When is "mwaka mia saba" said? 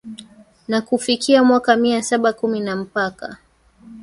1.43-2.33